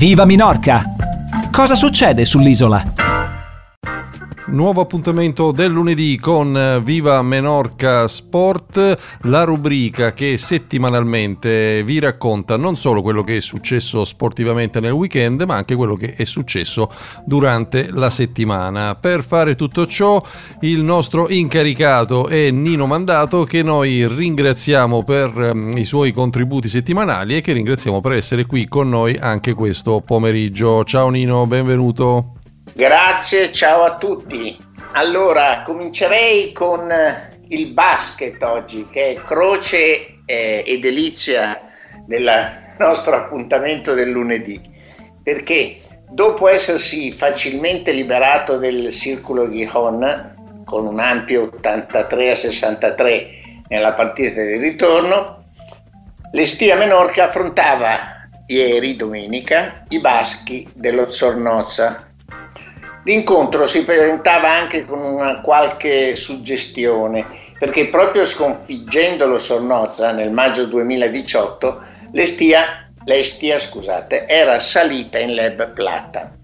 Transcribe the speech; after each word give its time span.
Viva 0.00 0.24
Minorca! 0.24 0.82
Cosa 1.52 1.74
succede 1.74 2.24
sull'isola? 2.24 2.99
Nuovo 4.50 4.80
appuntamento 4.80 5.52
del 5.52 5.70
lunedì 5.70 6.18
con 6.18 6.56
eh, 6.56 6.80
Viva 6.80 7.22
Menorca 7.22 8.08
Sport, 8.08 9.18
la 9.22 9.44
rubrica 9.44 10.12
che 10.12 10.36
settimanalmente 10.36 11.84
vi 11.84 12.00
racconta 12.00 12.56
non 12.56 12.76
solo 12.76 13.00
quello 13.00 13.22
che 13.22 13.36
è 13.36 13.40
successo 13.40 14.04
sportivamente 14.04 14.80
nel 14.80 14.90
weekend, 14.90 15.42
ma 15.42 15.54
anche 15.54 15.76
quello 15.76 15.94
che 15.94 16.14
è 16.14 16.24
successo 16.24 16.90
durante 17.24 17.90
la 17.92 18.10
settimana. 18.10 18.96
Per 18.96 19.22
fare 19.22 19.54
tutto 19.54 19.86
ciò, 19.86 20.20
il 20.62 20.82
nostro 20.82 21.28
incaricato 21.28 22.26
è 22.26 22.50
Nino 22.50 22.86
Mandato, 22.86 23.44
che 23.44 23.62
noi 23.62 24.04
ringraziamo 24.08 25.04
per 25.04 25.52
um, 25.54 25.70
i 25.76 25.84
suoi 25.84 26.10
contributi 26.10 26.66
settimanali 26.66 27.36
e 27.36 27.40
che 27.40 27.52
ringraziamo 27.52 28.00
per 28.00 28.14
essere 28.14 28.46
qui 28.46 28.66
con 28.66 28.88
noi 28.88 29.16
anche 29.16 29.54
questo 29.54 30.02
pomeriggio. 30.04 30.82
Ciao 30.82 31.08
Nino, 31.08 31.46
benvenuto. 31.46 32.39
Grazie, 32.72 33.52
ciao 33.52 33.82
a 33.82 33.96
tutti. 33.96 34.56
Allora, 34.92 35.62
comincerei 35.62 36.52
con 36.52 36.90
eh, 36.90 37.30
il 37.48 37.72
basket 37.72 38.40
oggi, 38.44 38.86
che 38.88 39.10
è 39.10 39.14
croce 39.24 40.20
eh, 40.24 40.62
e 40.64 40.78
delizia 40.78 41.60
del 42.06 42.30
nostro 42.78 43.16
appuntamento 43.16 43.92
del 43.94 44.10
lunedì, 44.10 44.60
perché 45.20 45.80
dopo 46.08 46.46
essersi 46.46 47.10
facilmente 47.10 47.90
liberato 47.90 48.56
del 48.56 48.92
circolo 48.92 49.50
Gihon 49.50 50.62
con 50.64 50.86
un 50.86 51.00
ampio 51.00 51.42
83 51.42 52.30
a 52.30 52.34
63 52.36 53.28
nella 53.66 53.94
partita 53.94 54.42
di 54.42 54.56
ritorno, 54.58 55.44
l'Estia 56.32 56.76
Menorca 56.76 57.24
affrontava 57.24 58.28
ieri, 58.46 58.94
domenica, 58.94 59.82
i 59.88 59.98
baschi 59.98 60.68
dello 60.72 61.10
Zornozza 61.10 62.09
L'incontro 63.04 63.66
si 63.66 63.82
presentava 63.84 64.50
anche 64.50 64.84
con 64.84 65.00
una 65.00 65.40
qualche 65.40 66.14
suggestione, 66.16 67.24
perché 67.58 67.88
proprio 67.88 68.26
sconfiggendolo 68.26 69.38
Sornozza 69.38 70.12
nel 70.12 70.30
maggio 70.30 70.66
2018, 70.66 71.80
l'Estia, 72.12 72.92
l'Estia 73.04 73.58
scusate, 73.58 74.26
era 74.26 74.60
salita 74.60 75.18
in 75.18 75.34
Lab 75.34 75.72
Plata. 75.72 76.36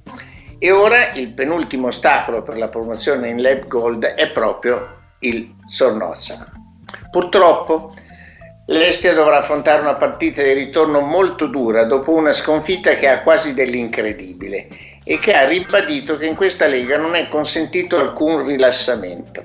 E 0.58 0.70
ora 0.70 1.12
il 1.12 1.34
penultimo 1.34 1.88
ostacolo 1.88 2.42
per 2.42 2.56
la 2.56 2.68
promozione 2.68 3.28
in 3.28 3.42
Lab 3.42 3.66
Gold 3.66 4.04
è 4.04 4.30
proprio 4.30 4.94
il 5.20 5.56
Sornozza. 5.68 6.50
Purtroppo 7.10 7.92
l'Estia 8.68 9.12
dovrà 9.12 9.38
affrontare 9.38 9.82
una 9.82 9.96
partita 9.96 10.42
di 10.42 10.54
ritorno 10.54 11.00
molto 11.00 11.46
dura 11.48 11.84
dopo 11.84 12.14
una 12.14 12.32
sconfitta 12.32 12.94
che 12.94 13.08
ha 13.08 13.22
quasi 13.22 13.52
dell'incredibile 13.52 14.95
e 15.08 15.20
che 15.20 15.34
ha 15.34 15.46
ribadito 15.46 16.16
che 16.16 16.26
in 16.26 16.34
questa 16.34 16.66
Lega 16.66 16.98
non 16.98 17.14
è 17.14 17.28
consentito 17.28 17.96
alcun 17.96 18.44
rilassamento. 18.44 19.40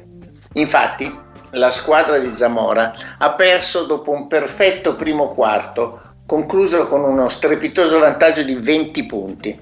Infatti, 0.53 1.16
la 1.52 1.70
squadra 1.70 2.18
di 2.18 2.34
Zamora 2.34 2.92
ha 3.20 3.34
perso 3.34 3.84
dopo 3.84 4.09
un 4.09 4.26
perfetto 4.26 4.95
primo 4.95 5.28
quarto, 5.28 6.02
concluso 6.26 6.86
con 6.86 7.03
uno 7.03 7.30
strepitoso 7.30 8.00
vantaggio 8.00 8.42
di 8.42 8.56
20 8.56 9.06
punti. 9.06 9.59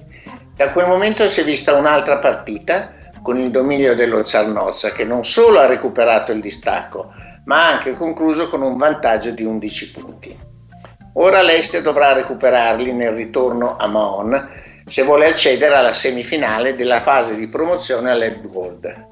Da 0.56 0.70
quel 0.70 0.86
momento 0.86 1.28
si 1.28 1.42
è 1.42 1.44
vista 1.44 1.74
un'altra 1.74 2.16
partita 2.16 2.94
con 3.20 3.36
il 3.36 3.50
dominio 3.50 3.94
dello 3.94 4.24
Zarnozza 4.24 4.92
che 4.92 5.04
non 5.04 5.26
solo 5.26 5.58
ha 5.58 5.66
recuperato 5.66 6.32
il 6.32 6.40
distacco, 6.40 7.12
ma 7.44 7.66
ha 7.66 7.72
anche 7.72 7.92
concluso 7.92 8.48
con 8.48 8.62
un 8.62 8.78
vantaggio 8.78 9.32
di 9.32 9.44
11 9.44 9.90
punti. 9.90 10.38
Ora 11.14 11.42
l'Este 11.42 11.82
dovrà 11.82 12.14
recuperarli 12.14 12.90
nel 12.94 13.14
ritorno 13.14 13.76
a 13.76 13.86
Maon 13.86 14.68
se 14.90 15.04
vuole 15.04 15.28
accedere 15.28 15.76
alla 15.76 15.92
semifinale 15.92 16.74
della 16.74 16.98
fase 16.98 17.36
di 17.36 17.46
promozione 17.46 18.10
all'Ed 18.10 18.44
Gold. 18.50 19.06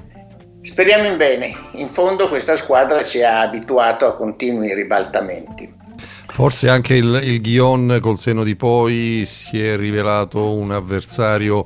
Speriamo 0.60 1.06
in 1.06 1.16
bene, 1.16 1.54
in 1.74 1.88
fondo 1.88 2.26
questa 2.26 2.56
squadra 2.56 3.00
ci 3.00 3.22
ha 3.22 3.40
abituato 3.42 4.04
a 4.04 4.12
continui 4.12 4.74
ribaltamenti. 4.74 5.72
Forse 6.26 6.68
anche 6.68 6.94
il, 6.94 7.20
il 7.22 7.40
Ghion 7.40 7.98
col 8.00 8.18
seno 8.18 8.42
di 8.42 8.56
poi 8.56 9.22
si 9.24 9.64
è 9.64 9.76
rivelato 9.76 10.52
un 10.52 10.72
avversario 10.72 11.64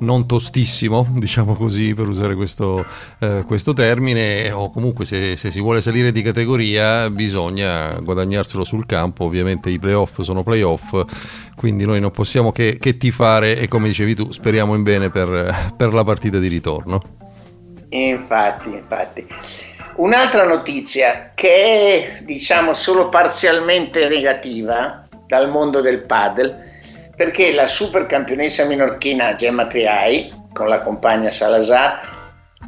non 0.00 0.26
tostissimo, 0.26 1.06
diciamo 1.10 1.54
così, 1.54 1.94
per 1.94 2.08
usare 2.08 2.34
questo, 2.34 2.84
eh, 3.18 3.42
questo 3.46 3.72
termine, 3.72 4.50
o 4.50 4.70
comunque 4.70 5.04
se, 5.04 5.36
se, 5.36 5.50
si 5.50 5.60
vuole 5.60 5.80
salire 5.80 6.12
di 6.12 6.22
categoria 6.22 7.10
bisogna 7.10 7.92
guadagnarselo 8.00 8.64
sul 8.64 8.86
campo, 8.86 9.24
ovviamente 9.24 9.70
i 9.70 9.78
playoff 9.78 10.20
sono 10.20 10.42
playoff, 10.42 11.00
quindi 11.54 11.84
noi 11.84 12.00
non 12.00 12.10
possiamo 12.10 12.52
che, 12.52 12.78
che 12.78 12.96
tifare 12.96 13.58
e 13.58 13.68
come 13.68 13.88
dicevi 13.88 14.14
tu 14.14 14.32
speriamo 14.32 14.74
in 14.74 14.82
bene 14.82 15.10
per, 15.10 15.72
per 15.76 15.92
la 15.92 16.04
partita 16.04 16.38
di 16.38 16.48
ritorno. 16.48 17.02
Infatti, 17.90 18.68
infatti. 18.68 19.26
Un'altra 19.96 20.46
notizia 20.46 21.32
che 21.34 22.18
è 22.18 22.22
diciamo 22.22 22.72
solo 22.74 23.08
parzialmente 23.08 24.08
negativa 24.08 25.06
dal 25.26 25.50
mondo 25.50 25.80
del 25.80 26.02
paddle 26.02 26.77
perché 27.18 27.52
la 27.52 27.66
super 27.66 28.06
campionessa 28.06 28.64
minorchina 28.64 29.34
Gemma 29.34 29.66
Triai 29.66 30.32
con 30.52 30.68
la 30.68 30.76
compagna 30.76 31.32
Salazar 31.32 32.00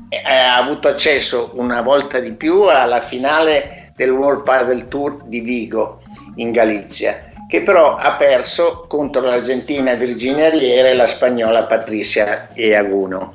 eh, 0.09 0.21
ha 0.29 0.57
avuto 0.57 0.89
accesso 0.89 1.53
una 1.55 1.83
volta 1.83 2.19
di 2.19 2.33
più 2.33 2.63
alla 2.63 3.01
finale 3.01 3.93
del 3.95 4.11
World 4.11 4.43
Padel 4.43 4.89
Tour 4.89 5.23
di 5.23 5.39
Vigo 5.39 6.03
in 6.35 6.51
Galizia 6.51 7.29
che 7.49 7.63
però 7.63 7.95
ha 7.95 8.15
perso 8.15 8.87
contro 8.89 9.21
l'Argentina 9.21 9.95
Virginia 9.95 10.51
Riera 10.51 10.89
e 10.89 10.95
la 10.95 11.07
spagnola 11.07 11.65
Patricia 11.65 12.49
Eaguno. 12.53 13.35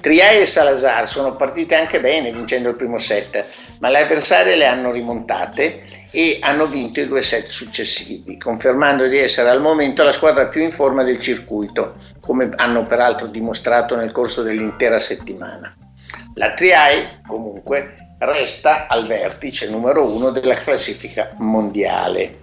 Triai 0.00 0.40
e 0.40 0.46
Salazar 0.46 1.08
sono 1.08 1.36
partite 1.36 1.76
anche 1.76 2.00
bene 2.00 2.32
vincendo 2.32 2.68
il 2.68 2.76
primo 2.76 2.98
set, 2.98 3.44
ma 3.78 3.88
le 3.88 4.02
avversarie 4.02 4.56
le 4.56 4.66
hanno 4.66 4.90
rimontate 4.90 5.82
e 6.10 6.38
hanno 6.40 6.66
vinto 6.66 7.00
i 7.00 7.06
due 7.06 7.22
set 7.22 7.46
successivi, 7.46 8.36
confermando 8.36 9.06
di 9.06 9.18
essere 9.18 9.50
al 9.50 9.60
momento 9.60 10.02
la 10.02 10.12
squadra 10.12 10.48
più 10.48 10.62
in 10.62 10.72
forma 10.72 11.02
del 11.02 11.20
circuito, 11.20 11.96
come 12.20 12.50
hanno 12.56 12.84
peraltro 12.84 13.26
dimostrato 13.26 13.96
nel 13.96 14.12
corso 14.12 14.42
dell'intera 14.42 14.98
settimana. 14.98 15.74
La 16.34 16.52
Triai, 16.54 17.20
comunque, 17.26 18.14
resta 18.18 18.86
al 18.86 19.06
vertice 19.06 19.68
numero 19.68 20.04
uno 20.04 20.30
della 20.30 20.54
classifica 20.54 21.30
mondiale. 21.38 22.40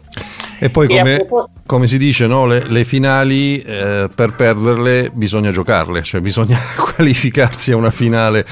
E 0.59 0.69
poi 0.69 0.88
come, 0.88 1.28
come 1.68 1.85
si 1.85 2.00
dice, 2.00 2.25
no? 2.25 2.47
le, 2.47 2.68
le, 2.68 2.84
finali 2.84 3.62
eh, 3.62 4.09
per 4.13 4.34
perderle 4.34 5.12
bisogna 5.13 5.51
giocarle, 5.51 6.01
cioè 6.01 6.19
bisogna 6.19 6.57
qualificarsi 6.95 7.72
a 7.72 7.75
una 7.75 7.91
finale 7.91 8.44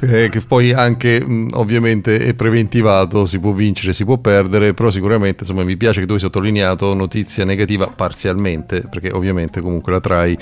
eh, 0.00 0.28
che 0.30 0.40
poi 0.40 0.72
anche 0.72 1.22
mh, 1.22 1.50
ovviamente 1.52 2.18
è 2.20 2.32
preventivato, 2.32 3.26
si 3.26 3.38
può 3.38 3.52
vincere, 3.52 3.92
si 3.92 4.04
può 4.04 4.16
perdere, 4.16 4.72
però 4.72 4.90
sicuramente 4.90 5.40
insomma, 5.40 5.62
mi 5.62 5.76
piace 5.76 6.00
che 6.00 6.06
tu 6.06 6.14
hai 6.14 6.18
sottolineato 6.18 6.94
notizia 6.94 7.44
negativa 7.44 7.88
parzialmente, 7.88 8.84
perché 8.88 9.10
ovviamente 9.10 9.60
comunque 9.60 9.92
la 9.92 10.00
Trai, 10.00 10.38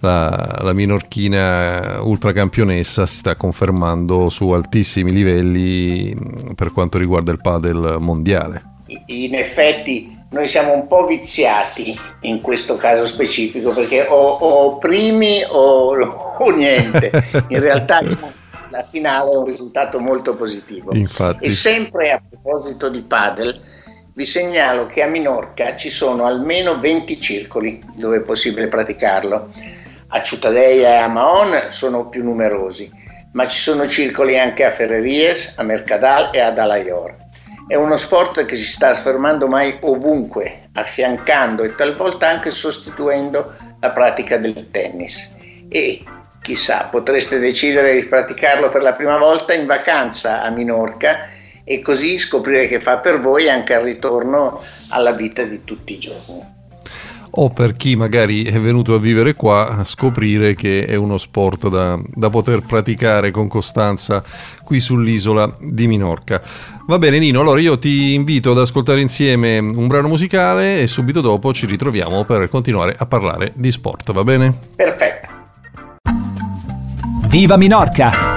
la, 0.00 0.58
la 0.62 0.72
minorchina 0.72 2.00
ultracampionessa 2.00 3.04
si 3.04 3.16
sta 3.16 3.36
confermando 3.36 4.30
su 4.30 4.48
altissimi 4.50 5.12
livelli 5.12 6.16
per 6.54 6.72
quanto 6.72 6.96
riguarda 6.96 7.30
il 7.30 7.40
padel 7.42 7.96
mondiale. 8.00 8.70
In 9.06 9.34
effetti 9.34 10.20
noi 10.32 10.48
siamo 10.48 10.72
un 10.72 10.86
po' 10.86 11.04
viziati 11.04 11.98
in 12.20 12.40
questo 12.40 12.76
caso 12.76 13.06
specifico 13.06 13.70
perché 13.72 14.06
o, 14.08 14.16
o 14.16 14.78
primi 14.78 15.42
o, 15.46 15.94
o, 16.38 16.50
niente. 16.50 17.10
In 17.48 17.60
realtà 17.60 18.00
la 18.70 18.86
finale 18.90 19.30
è 19.30 19.36
un 19.36 19.44
risultato 19.44 20.00
molto 20.00 20.34
positivo. 20.34 20.94
Infatti. 20.94 21.44
E 21.44 21.50
sempre 21.50 22.12
a 22.12 22.22
proposito 22.26 22.88
di 22.88 23.02
padel, 23.02 23.60
vi 24.14 24.24
segnalo 24.24 24.86
che 24.86 25.02
a 25.02 25.06
Minorca 25.06 25.76
ci 25.76 25.90
sono 25.90 26.24
almeno 26.24 26.80
20 26.80 27.20
circoli 27.20 27.82
dove 27.96 28.18
è 28.18 28.22
possibile 28.22 28.68
praticarlo. 28.68 29.52
A 30.14 30.22
Ciutadeia 30.22 30.94
e 30.94 30.96
a 30.96 31.08
Maon 31.08 31.66
sono 31.68 32.08
più 32.08 32.22
numerosi, 32.22 32.90
ma 33.32 33.46
ci 33.46 33.60
sono 33.60 33.86
circoli 33.86 34.38
anche 34.38 34.64
a 34.64 34.70
Ferreries, 34.70 35.54
a 35.56 35.62
Mercadal 35.62 36.30
e 36.32 36.40
ad 36.40 36.58
Alaior. 36.58 37.21
È 37.72 37.76
uno 37.76 37.96
sport 37.96 38.44
che 38.44 38.54
si 38.54 38.66
sta 38.66 38.90
affermando 38.90 39.48
mai 39.48 39.78
ovunque, 39.80 40.68
affiancando 40.74 41.62
e 41.62 41.74
talvolta 41.74 42.28
anche 42.28 42.50
sostituendo 42.50 43.56
la 43.80 43.88
pratica 43.88 44.36
del 44.36 44.68
tennis. 44.70 45.30
E 45.70 46.04
chissà, 46.42 46.88
potreste 46.90 47.38
decidere 47.38 47.98
di 47.98 48.04
praticarlo 48.04 48.68
per 48.68 48.82
la 48.82 48.92
prima 48.92 49.16
volta 49.16 49.54
in 49.54 49.64
vacanza 49.64 50.42
a 50.42 50.50
Minorca 50.50 51.30
e 51.64 51.80
così 51.80 52.18
scoprire 52.18 52.66
che 52.66 52.78
fa 52.78 52.98
per 52.98 53.20
voi 53.20 53.48
anche 53.48 53.72
al 53.72 53.84
ritorno 53.84 54.62
alla 54.90 55.12
vita 55.12 55.42
di 55.44 55.64
tutti 55.64 55.94
i 55.94 55.98
giorni. 55.98 56.61
O 57.34 57.50
per 57.50 57.72
chi 57.72 57.96
magari 57.96 58.44
è 58.44 58.58
venuto 58.58 58.94
a 58.94 58.98
vivere 58.98 59.34
qua 59.34 59.80
scoprire 59.84 60.54
che 60.54 60.84
è 60.84 60.94
uno 60.96 61.18
sport 61.18 61.68
da, 61.68 61.98
da 62.04 62.30
poter 62.30 62.62
praticare 62.66 63.30
con 63.30 63.48
costanza 63.48 64.22
qui 64.64 64.80
sull'isola 64.80 65.56
di 65.60 65.86
Minorca. 65.86 66.42
Va 66.86 66.98
bene 66.98 67.18
Nino, 67.18 67.40
allora 67.40 67.60
io 67.60 67.78
ti 67.78 68.14
invito 68.14 68.50
ad 68.50 68.58
ascoltare 68.58 69.00
insieme 69.00 69.58
un 69.58 69.86
brano 69.86 70.08
musicale 70.08 70.80
e 70.80 70.86
subito 70.86 71.20
dopo 71.20 71.52
ci 71.52 71.66
ritroviamo 71.66 72.24
per 72.24 72.48
continuare 72.48 72.94
a 72.98 73.06
parlare 73.06 73.52
di 73.54 73.70
sport, 73.70 74.12
va 74.12 74.24
bene? 74.24 74.54
Perfetto. 74.76 75.28
Viva 77.28 77.56
Minorca! 77.56 78.31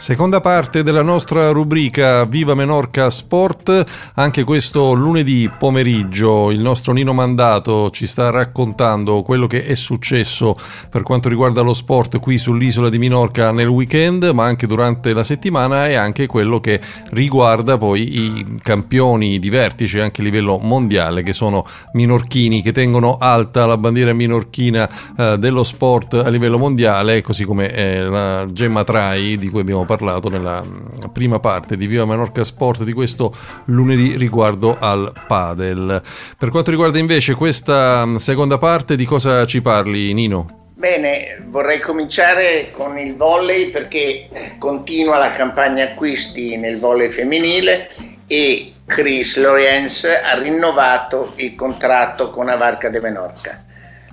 Seconda 0.00 0.40
parte 0.40 0.82
della 0.82 1.02
nostra 1.02 1.50
rubrica 1.50 2.24
Viva 2.24 2.54
Menorca 2.54 3.10
Sport, 3.10 3.84
anche 4.14 4.44
questo 4.44 4.94
lunedì 4.94 5.50
pomeriggio 5.58 6.50
il 6.50 6.60
nostro 6.60 6.94
Nino 6.94 7.12
Mandato 7.12 7.90
ci 7.90 8.06
sta 8.06 8.30
raccontando 8.30 9.20
quello 9.20 9.46
che 9.46 9.66
è 9.66 9.74
successo 9.74 10.56
per 10.88 11.02
quanto 11.02 11.28
riguarda 11.28 11.60
lo 11.60 11.74
sport 11.74 12.18
qui 12.18 12.38
sull'isola 12.38 12.88
di 12.88 12.96
Minorca 12.96 13.52
nel 13.52 13.68
weekend, 13.68 14.24
ma 14.32 14.46
anche 14.46 14.66
durante 14.66 15.12
la 15.12 15.22
settimana 15.22 15.86
e 15.86 15.96
anche 15.96 16.24
quello 16.24 16.60
che 16.60 16.80
riguarda 17.10 17.76
poi 17.76 18.20
i 18.20 18.56
campioni 18.62 19.38
di 19.38 19.50
vertice 19.50 20.00
anche 20.00 20.22
a 20.22 20.24
livello 20.24 20.56
mondiale 20.56 21.22
che 21.22 21.34
sono 21.34 21.66
minorchini, 21.92 22.62
che 22.62 22.72
tengono 22.72 23.18
alta 23.20 23.66
la 23.66 23.76
bandiera 23.76 24.14
minorchina 24.14 24.88
eh, 25.14 25.36
dello 25.38 25.62
sport 25.62 26.14
a 26.14 26.30
livello 26.30 26.56
mondiale, 26.56 27.20
così 27.20 27.44
come 27.44 27.70
eh, 27.70 28.02
la 28.02 28.46
Gemma 28.50 28.82
Trai 28.82 29.36
di 29.36 29.50
cui 29.50 29.60
abbiamo 29.60 29.80
parlato 29.80 29.88
nella 30.28 30.62
mm, 30.62 31.10
prima 31.12 31.40
parte 31.40 31.76
di 31.76 31.86
Viva 31.86 32.04
Menorca 32.04 32.44
Sport 32.44 32.84
di 32.84 32.92
questo 32.92 33.34
lunedì 33.66 34.16
riguardo 34.16 34.76
al 34.78 35.12
padel. 35.26 36.00
Per 36.38 36.50
quanto 36.50 36.70
riguarda 36.70 36.98
invece 36.98 37.34
questa 37.34 38.06
mm, 38.06 38.16
seconda 38.16 38.58
parte, 38.58 38.96
di 38.96 39.04
cosa 39.04 39.44
ci 39.46 39.60
parli 39.60 40.12
Nino? 40.12 40.58
Bene, 40.74 41.44
vorrei 41.48 41.78
cominciare 41.78 42.70
con 42.70 42.96
il 42.96 43.14
volley 43.14 43.70
perché 43.70 44.28
continua 44.58 45.18
la 45.18 45.32
campagna 45.32 45.84
acquisti 45.84 46.56
nel 46.56 46.78
volley 46.78 47.10
femminile 47.10 47.90
e 48.26 48.72
Chris 48.86 49.36
Lorenz 49.36 50.04
ha 50.04 50.38
rinnovato 50.38 51.32
il 51.36 51.54
contratto 51.54 52.30
con 52.30 52.48
Avarca 52.48 52.88
de 52.88 53.00
Menorca 53.00 53.64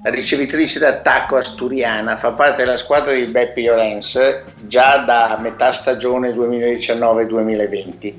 ricevitrice 0.09 0.79
d'attacco 0.79 1.37
asturiana, 1.37 2.17
fa 2.17 2.31
parte 2.31 2.63
della 2.63 2.77
squadra 2.77 3.13
di 3.13 3.25
Beppe 3.25 3.63
Lorenz 3.63 4.41
già 4.61 4.97
da 4.97 5.37
metà 5.41 5.71
stagione 5.71 6.31
2019-2020 6.31 8.13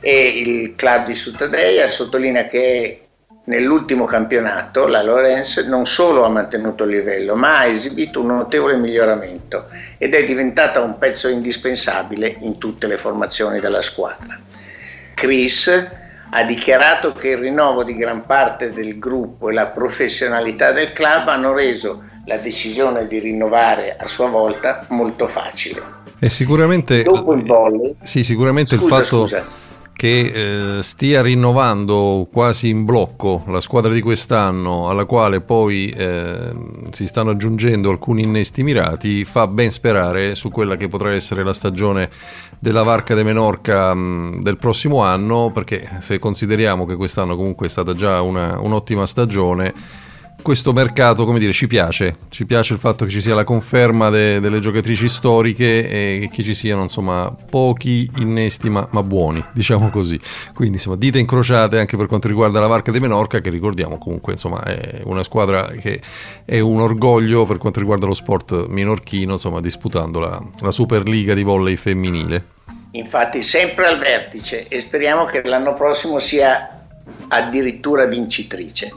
e 0.00 0.28
il 0.28 0.74
club 0.76 1.06
di 1.06 1.14
Sutadeia 1.14 1.90
sottolinea 1.90 2.46
che 2.46 3.00
nell'ultimo 3.46 4.04
campionato 4.04 4.86
la 4.86 5.02
Lorenz 5.02 5.58
non 5.58 5.86
solo 5.86 6.24
ha 6.24 6.28
mantenuto 6.28 6.84
il 6.84 6.90
livello 6.90 7.34
ma 7.36 7.58
ha 7.58 7.66
esibito 7.66 8.20
un 8.20 8.26
notevole 8.28 8.76
miglioramento 8.76 9.66
ed 9.98 10.14
è 10.14 10.24
diventata 10.24 10.80
un 10.80 10.98
pezzo 10.98 11.28
indispensabile 11.28 12.36
in 12.40 12.58
tutte 12.58 12.86
le 12.86 12.98
formazioni 12.98 13.60
della 13.60 13.82
squadra. 13.82 14.38
Chris 15.14 16.04
ha 16.30 16.42
dichiarato 16.44 17.12
che 17.12 17.30
il 17.30 17.38
rinnovo 17.38 17.84
di 17.84 17.94
gran 17.94 18.24
parte 18.26 18.70
del 18.70 18.98
gruppo 18.98 19.48
e 19.48 19.52
la 19.52 19.66
professionalità 19.66 20.72
del 20.72 20.92
club 20.92 21.28
hanno 21.28 21.52
reso 21.52 22.02
la 22.26 22.36
decisione 22.38 23.06
di 23.06 23.18
rinnovare 23.20 23.96
a 23.96 24.08
sua 24.08 24.28
volta 24.28 24.84
molto 24.88 25.28
facile. 25.28 26.04
E 26.18 26.28
sicuramente, 26.28 27.02
Dopo 27.02 27.34
il 27.34 27.44
volley, 27.44 27.96
sì, 28.02 28.24
sicuramente 28.24 28.76
scusa, 28.76 28.84
il 28.84 29.04
fatto 29.04 29.20
scusa. 29.22 29.44
che 29.92 30.78
eh, 30.78 30.82
stia 30.82 31.22
rinnovando 31.22 32.26
quasi 32.32 32.68
in 32.68 32.84
blocco 32.84 33.44
la 33.46 33.60
squadra 33.60 33.92
di 33.92 34.00
quest'anno, 34.00 34.88
alla 34.88 35.04
quale 35.04 35.40
poi 35.40 35.90
eh, 35.90 36.52
si 36.90 37.06
stanno 37.06 37.30
aggiungendo 37.30 37.90
alcuni 37.90 38.22
innesti 38.22 38.64
mirati, 38.64 39.24
fa 39.24 39.46
ben 39.46 39.70
sperare 39.70 40.34
su 40.34 40.50
quella 40.50 40.76
che 40.76 40.88
potrà 40.88 41.12
essere 41.12 41.44
la 41.44 41.54
stagione 41.54 42.10
della 42.58 42.82
Varca 42.82 43.14
de 43.14 43.22
Menorca 43.22 43.94
mh, 43.94 44.42
del 44.42 44.56
prossimo 44.56 45.02
anno, 45.02 45.50
perché 45.52 45.98
se 46.00 46.18
consideriamo 46.18 46.86
che 46.86 46.96
quest'anno 46.96 47.36
comunque 47.36 47.66
è 47.66 47.70
stata 47.70 47.94
già 47.94 48.20
una, 48.22 48.58
un'ottima 48.58 49.06
stagione, 49.06 49.72
questo 50.42 50.72
mercato, 50.72 51.24
come 51.24 51.38
dire, 51.38 51.52
ci 51.52 51.66
piace, 51.66 52.18
ci 52.28 52.46
piace 52.46 52.72
il 52.72 52.78
fatto 52.78 53.04
che 53.04 53.10
ci 53.10 53.20
sia 53.20 53.34
la 53.34 53.44
conferma 53.44 54.10
de, 54.10 54.38
delle 54.40 54.60
giocatrici 54.60 55.08
storiche 55.08 55.88
e 55.88 56.28
che 56.32 56.42
ci 56.42 56.54
siano 56.54 56.82
insomma 56.82 57.34
pochi 57.50 58.08
innesti 58.18 58.68
ma, 58.68 58.86
ma, 58.92 59.02
buoni, 59.02 59.44
diciamo 59.52 59.90
così. 59.90 60.20
Quindi 60.54 60.76
insomma 60.76 60.96
dita 60.96 61.18
incrociate 61.18 61.78
anche 61.78 61.96
per 61.96 62.06
quanto 62.06 62.28
riguarda 62.28 62.60
la 62.60 62.66
Varca 62.66 62.92
di 62.92 63.00
Menorca 63.00 63.40
che 63.40 63.50
ricordiamo 63.50 63.98
comunque 63.98 64.32
insomma 64.32 64.62
è 64.62 65.00
una 65.04 65.22
squadra 65.22 65.66
che 65.80 66.00
è 66.44 66.60
un 66.60 66.80
orgoglio 66.80 67.44
per 67.44 67.58
quanto 67.58 67.80
riguarda 67.80 68.06
lo 68.06 68.14
sport 68.14 68.66
minorchino, 68.68 69.32
insomma 69.32 69.60
disputando 69.60 70.20
la, 70.20 70.40
la 70.60 70.70
Superliga 70.70 71.34
di 71.34 71.42
volley 71.42 71.76
femminile. 71.76 72.54
Infatti 72.92 73.42
sempre 73.42 73.86
al 73.86 73.98
vertice 73.98 74.68
e 74.68 74.80
speriamo 74.80 75.24
che 75.24 75.42
l'anno 75.42 75.74
prossimo 75.74 76.18
sia 76.18 76.84
addirittura 77.28 78.06
vincitrice. 78.06 78.92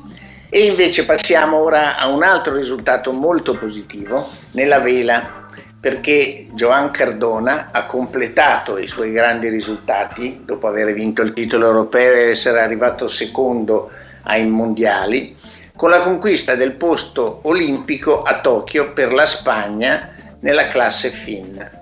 E 0.51 0.65
invece 0.65 1.05
passiamo 1.05 1.57
ora 1.57 1.95
a 1.95 2.07
un 2.07 2.23
altro 2.23 2.55
risultato 2.55 3.11
molto 3.11 3.55
positivo 3.55 4.29
nella 4.53 4.79
vela, 4.79 5.47
perché 5.79 6.47
Joan 6.53 6.89
Cardona 6.89 7.67
ha 7.71 7.85
completato 7.85 8.79
i 8.79 8.87
suoi 8.87 9.11
grandi 9.11 9.47
risultati 9.47 10.41
dopo 10.43 10.67
aver 10.67 10.91
vinto 10.93 11.21
il 11.21 11.33
titolo 11.33 11.67
europeo 11.67 12.13
e 12.13 12.29
essere 12.31 12.61
arrivato 12.61 13.07
secondo 13.07 13.91
ai 14.23 14.47
mondiali, 14.47 15.37
con 15.75 15.91
la 15.91 15.99
conquista 15.99 16.55
del 16.55 16.73
posto 16.73 17.41
olimpico 17.43 18.23
a 18.23 18.41
Tokyo 18.41 18.91
per 18.91 19.13
la 19.13 19.27
Spagna 19.27 20.15
nella 20.39 20.65
classe 20.65 21.11
FIN. 21.11 21.78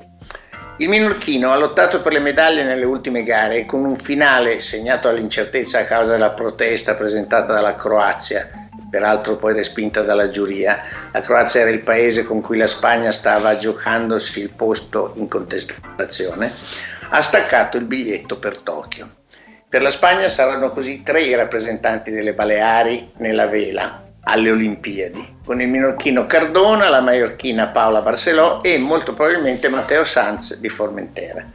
Il 0.79 0.89
minorchino 0.89 1.51
ha 1.51 1.57
lottato 1.57 2.03
per 2.03 2.12
le 2.12 2.19
medaglie 2.19 2.63
nelle 2.63 2.85
ultime 2.85 3.24
gare 3.24 3.65
con 3.65 3.83
un 3.83 3.97
finale 3.97 4.59
segnato 4.59 5.07
all'incertezza 5.07 5.79
a 5.79 5.85
causa 5.85 6.12
della 6.12 6.29
protesta 6.29 6.94
presentata 6.94 7.51
dalla 7.51 7.74
Croazia, 7.74 8.47
peraltro 8.88 9.38
poi 9.38 9.53
respinta 9.53 10.03
dalla 10.03 10.29
giuria. 10.29 10.83
La 11.12 11.21
Croazia 11.21 11.62
era 11.62 11.71
il 11.71 11.81
paese 11.81 12.24
con 12.24 12.41
cui 12.41 12.57
la 12.57 12.68
Spagna 12.68 13.12
stava 13.12 13.57
giocandosi 13.57 14.39
il 14.39 14.50
posto 14.50 15.13
in 15.15 15.27
contestazione. 15.27 16.51
Ha 17.09 17.23
staccato 17.23 17.77
il 17.77 17.85
biglietto 17.85 18.38
per 18.38 18.59
Tokyo. 18.59 19.09
Per 19.68 19.81
la 19.81 19.89
Spagna 19.89 20.30
saranno 20.30 20.69
così 20.69 21.01
tre 21.01 21.23
i 21.23 21.33
rappresentanti 21.33 22.12
delle 22.12 22.33
Baleari 22.33 23.13
nella 23.18 23.47
vela, 23.47 24.06
alle 24.27 24.51
Olimpiadi, 24.51 25.35
con 25.45 25.62
il 25.62 25.69
minorchino 25.69 26.25
Cardona, 26.25 26.89
la 26.89 27.00
maiorchina 27.00 27.68
Paola 27.68 28.01
Barcelò 28.01 28.59
e 28.62 28.77
molto 28.77 29.13
probabilmente 29.13 29.69
Matteo 29.69 30.03
Sanz 30.03 30.59
di 30.59 30.68
Formentera. 30.68 31.45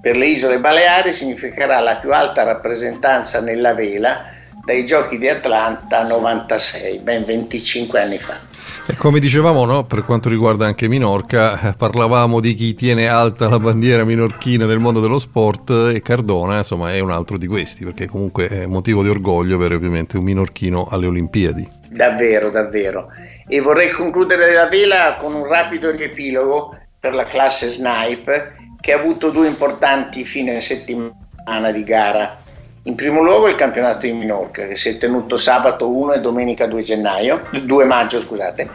Per 0.00 0.16
le 0.16 0.28
isole 0.28 0.60
Baleari 0.60 1.12
significherà 1.12 1.80
la 1.80 1.96
più 1.96 2.12
alta 2.14 2.44
rappresentanza 2.44 3.40
nella 3.40 3.74
vela 3.74 4.38
dai 4.64 4.86
giochi 4.86 5.18
di 5.18 5.28
Atlanta 5.28 6.06
96, 6.06 6.98
ben 7.00 7.24
25 7.24 8.00
anni 8.00 8.18
fa. 8.18 8.38
E 8.86 8.94
come 8.94 9.18
dicevamo, 9.18 9.64
no, 9.64 9.84
per 9.84 10.04
quanto 10.04 10.28
riguarda 10.28 10.66
anche 10.66 10.86
Minorca, 10.86 11.60
eh, 11.60 11.74
parlavamo 11.76 12.40
di 12.40 12.54
chi 12.54 12.74
tiene 12.74 13.08
alta 13.08 13.48
la 13.48 13.58
bandiera 13.58 14.04
minorchina 14.04 14.66
nel 14.66 14.78
mondo 14.78 15.00
dello 15.00 15.18
sport 15.18 15.70
e 15.92 16.00
Cardona, 16.02 16.58
insomma, 16.58 16.92
è 16.92 17.00
un 17.00 17.10
altro 17.10 17.36
di 17.36 17.46
questi, 17.46 17.84
perché 17.84 18.06
comunque 18.06 18.48
è 18.48 18.66
motivo 18.66 19.02
di 19.02 19.08
orgoglio 19.08 19.56
avere 19.56 19.74
ovviamente 19.74 20.16
un 20.16 20.24
minorchino 20.24 20.86
alle 20.90 21.06
Olimpiadi. 21.06 21.78
Davvero, 21.92 22.50
davvero. 22.50 23.08
E 23.48 23.60
vorrei 23.60 23.90
concludere 23.90 24.52
la 24.52 24.68
vela 24.68 25.16
con 25.18 25.34
un 25.34 25.44
rapido 25.44 25.90
riepilogo 25.90 26.78
per 27.00 27.14
la 27.14 27.24
classe 27.24 27.68
Snipe 27.68 28.54
che 28.80 28.92
ha 28.92 28.96
avuto 28.96 29.30
due 29.30 29.48
importanti 29.48 30.24
fine 30.24 30.60
settimana 30.60 31.72
di 31.72 31.82
gara. 31.82 32.38
In 32.84 32.94
primo 32.94 33.22
luogo 33.22 33.48
il 33.48 33.56
campionato 33.56 34.06
di 34.06 34.12
Minorca 34.12 34.68
che 34.68 34.76
si 34.76 34.90
è 34.90 34.98
tenuto 34.98 35.36
sabato 35.36 35.88
1 35.90 36.12
e 36.12 36.20
domenica 36.20 36.66
2, 36.66 36.82
gennaio, 36.82 37.42
2 37.50 37.84
maggio. 37.86 38.20
Scusate. 38.20 38.68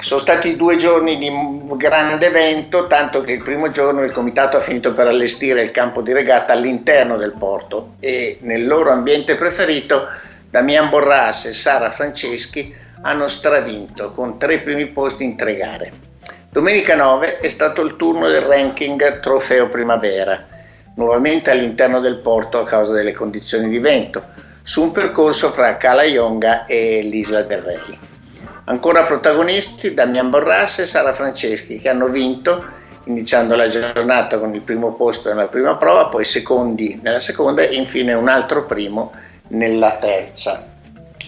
Sono 0.00 0.20
stati 0.20 0.56
due 0.56 0.76
giorni 0.76 1.18
di 1.18 1.28
grande 1.76 2.26
evento, 2.26 2.86
tanto 2.86 3.20
che 3.20 3.32
il 3.32 3.42
primo 3.42 3.70
giorno 3.70 4.04
il 4.04 4.12
comitato 4.12 4.56
ha 4.56 4.60
finito 4.60 4.94
per 4.94 5.08
allestire 5.08 5.60
il 5.60 5.70
campo 5.70 6.02
di 6.02 6.12
regata 6.12 6.52
all'interno 6.52 7.16
del 7.16 7.34
porto 7.36 7.94
e 7.98 8.38
nel 8.42 8.64
loro 8.64 8.92
ambiente 8.92 9.34
preferito 9.34 10.06
Damian 10.50 10.88
Borras 10.88 11.44
e 11.44 11.52
Sara 11.52 11.90
Franceschi 11.90 12.74
hanno 13.02 13.28
stravinto 13.28 14.12
con 14.12 14.38
tre 14.38 14.60
primi 14.60 14.86
posti 14.86 15.22
in 15.22 15.36
tre 15.36 15.54
gare. 15.54 15.92
Domenica 16.50 16.96
9 16.96 17.36
è 17.36 17.48
stato 17.50 17.82
il 17.82 17.96
turno 17.96 18.28
del 18.28 18.40
ranking 18.40 19.20
Trofeo 19.20 19.68
Primavera, 19.68 20.46
nuovamente 20.96 21.50
all'interno 21.50 22.00
del 22.00 22.16
porto 22.16 22.58
a 22.58 22.64
causa 22.64 22.92
delle 22.92 23.12
condizioni 23.12 23.68
di 23.68 23.78
vento, 23.78 24.24
su 24.62 24.82
un 24.82 24.90
percorso 24.90 25.50
fra 25.50 25.76
Cala 25.76 26.04
Ionga 26.04 26.64
e 26.64 27.02
l'Isla 27.02 27.42
del 27.42 27.60
Rey. 27.60 27.98
Ancora 28.64 29.04
protagonisti 29.04 29.92
Damian 29.92 30.30
Borras 30.30 30.78
e 30.78 30.86
Sara 30.86 31.12
Franceschi 31.12 31.78
che 31.78 31.90
hanno 31.90 32.08
vinto 32.08 32.64
iniziando 33.04 33.54
la 33.54 33.68
giornata 33.68 34.38
con 34.38 34.54
il 34.54 34.62
primo 34.62 34.94
posto 34.94 35.28
nella 35.28 35.48
prima 35.48 35.76
prova, 35.76 36.06
poi 36.06 36.24
secondi 36.24 36.98
nella 37.02 37.20
seconda 37.20 37.62
e 37.62 37.74
infine 37.74 38.14
un 38.14 38.28
altro 38.28 38.64
primo 38.64 39.12
nella 39.48 39.96
terza. 40.00 40.66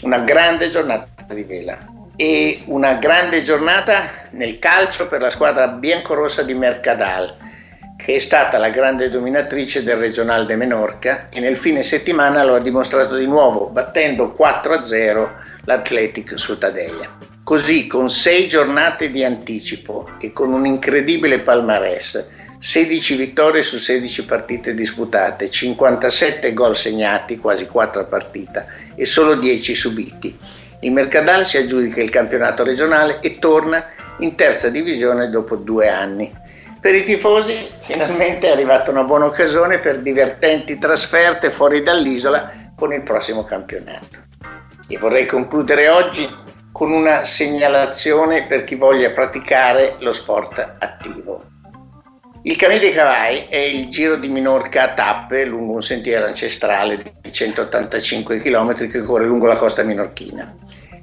Una 0.02 0.20
grande 0.20 0.70
giornata 0.70 1.06
di 1.34 1.42
vela. 1.44 1.78
E 2.16 2.62
una 2.66 2.94
grande 2.94 3.42
giornata 3.42 4.02
nel 4.30 4.58
calcio 4.58 5.08
per 5.08 5.20
la 5.20 5.30
squadra 5.30 5.68
biancorossa 5.68 6.42
di 6.42 6.54
Mercadal, 6.54 7.34
che 7.96 8.14
è 8.14 8.18
stata 8.18 8.58
la 8.58 8.70
grande 8.70 9.08
dominatrice 9.08 9.82
del 9.82 9.96
Regional 9.96 10.46
de 10.46 10.56
Menorca 10.56 11.28
e 11.30 11.40
nel 11.40 11.56
fine 11.56 11.82
settimana 11.82 12.44
lo 12.44 12.54
ha 12.54 12.60
dimostrato 12.60 13.16
di 13.16 13.26
nuovo, 13.26 13.66
battendo 13.66 14.34
4-0 14.38 15.28
l'Athletic 15.64 16.34
Ciutadella. 16.34 17.16
Così, 17.42 17.86
con 17.86 18.10
sei 18.10 18.48
giornate 18.48 19.10
di 19.10 19.24
anticipo 19.24 20.08
e 20.18 20.32
con 20.32 20.52
un 20.52 20.66
incredibile 20.66 21.40
palmarès, 21.40 22.26
16 22.62 23.16
vittorie 23.16 23.62
su 23.62 23.78
16 23.78 24.26
partite 24.26 24.74
disputate, 24.74 25.48
57 25.48 26.52
gol 26.52 26.76
segnati, 26.76 27.38
quasi 27.38 27.64
4 27.64 28.02
a 28.02 28.04
partita, 28.04 28.66
e 28.94 29.06
solo 29.06 29.34
10 29.34 29.74
subiti. 29.74 30.38
Il 30.80 30.92
Mercadal 30.92 31.46
si 31.46 31.56
aggiudica 31.56 32.02
il 32.02 32.10
campionato 32.10 32.62
regionale 32.62 33.20
e 33.20 33.38
torna 33.38 33.86
in 34.18 34.34
terza 34.34 34.68
divisione 34.68 35.30
dopo 35.30 35.56
due 35.56 35.88
anni. 35.88 36.30
Per 36.78 36.94
i 36.94 37.04
tifosi 37.04 37.66
finalmente 37.80 38.48
è 38.48 38.50
arrivata 38.50 38.90
una 38.90 39.04
buona 39.04 39.24
occasione 39.24 39.78
per 39.78 40.00
divertenti 40.00 40.78
trasferte 40.78 41.50
fuori 41.50 41.82
dall'isola 41.82 42.72
con 42.76 42.92
il 42.92 43.02
prossimo 43.02 43.42
campionato. 43.42 44.18
E 44.86 44.98
vorrei 44.98 45.24
concludere 45.24 45.88
oggi 45.88 46.28
con 46.72 46.92
una 46.92 47.24
segnalazione 47.24 48.46
per 48.46 48.64
chi 48.64 48.74
voglia 48.74 49.12
praticare 49.12 49.96
lo 50.00 50.12
sport 50.12 50.76
attivo. 50.78 51.59
Il 52.42 52.56
Cammino 52.56 52.80
dei 52.80 52.92
Cavai 52.92 53.48
è 53.50 53.58
il 53.58 53.90
giro 53.90 54.16
di 54.16 54.28
Minorca 54.28 54.84
a 54.84 54.94
tappe 54.94 55.44
lungo 55.44 55.74
un 55.74 55.82
sentiero 55.82 56.24
ancestrale 56.24 57.12
di 57.20 57.30
185 57.30 58.40
km 58.40 58.88
che 58.88 59.02
corre 59.02 59.26
lungo 59.26 59.46
la 59.46 59.56
costa 59.56 59.82
minorchina. 59.82 60.56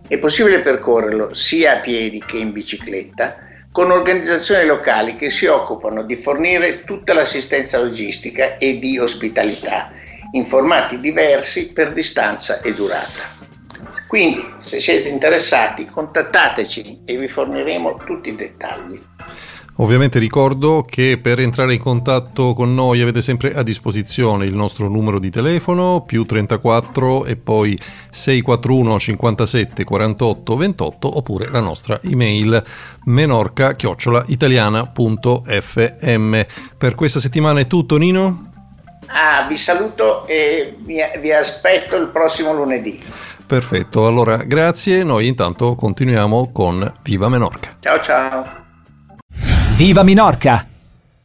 È 0.07 0.17
possibile 0.17 0.61
percorrerlo 0.61 1.35
sia 1.35 1.73
a 1.73 1.79
piedi 1.81 2.23
che 2.25 2.37
in 2.37 2.51
bicicletta 2.51 3.37
con 3.71 3.91
organizzazioni 3.91 4.65
locali 4.65 5.15
che 5.15 5.29
si 5.29 5.45
occupano 5.45 6.01
di 6.01 6.15
fornire 6.15 6.83
tutta 6.83 7.13
l'assistenza 7.13 7.77
logistica 7.77 8.57
e 8.57 8.79
di 8.79 8.97
ospitalità 8.97 9.91
in 10.31 10.47
formati 10.47 10.99
diversi 10.99 11.71
per 11.71 11.93
distanza 11.93 12.61
e 12.61 12.73
durata. 12.73 13.35
Quindi, 14.07 14.43
se 14.61 14.79
siete 14.79 15.07
interessati, 15.07 15.85
contattateci 15.85 17.01
e 17.05 17.15
vi 17.15 17.27
forniremo 17.27 17.97
tutti 18.05 18.29
i 18.29 18.35
dettagli. 18.35 18.99
Ovviamente 19.79 20.17
ricordo 20.17 20.83
che 20.87 21.19
per 21.21 21.39
entrare 21.39 21.75
in 21.75 21.79
contatto 21.79 22.53
con 22.53 22.73
noi 22.73 23.01
avete 23.01 23.21
sempre 23.21 23.53
a 23.53 23.61
disposizione 23.61 24.45
il 24.45 24.55
nostro 24.55 24.87
numero 24.87 25.19
di 25.19 25.29
telefono 25.29 26.03
più 26.05 26.25
34 26.25 27.25
e 27.25 27.35
poi 27.35 27.77
641 28.09 28.99
57 28.99 29.83
48 29.83 30.55
28 30.55 31.17
oppure 31.17 31.47
la 31.49 31.59
nostra 31.59 31.99
email 32.03 32.63
menorca 33.05 33.75
italiana.fm. 34.25 36.39
Per 36.77 36.95
questa 36.95 37.19
settimana 37.19 37.59
è 37.59 37.67
tutto 37.67 37.97
Nino? 37.97 38.45
Ah, 39.07 39.45
vi 39.47 39.57
saluto 39.57 40.25
e 40.25 40.75
vi, 40.79 40.97
vi 41.21 41.31
aspetto 41.31 41.95
il 41.95 42.07
prossimo 42.07 42.51
lunedì. 42.51 42.99
Perfetto, 43.45 44.07
allora 44.07 44.37
grazie, 44.37 45.03
noi 45.03 45.27
intanto 45.27 45.75
continuiamo 45.75 46.49
con 46.51 46.91
Viva 47.03 47.29
Menorca. 47.29 47.77
Ciao 47.79 48.01
ciao. 48.01 48.65
Viva 49.77 50.01
Minorca! 50.01 50.76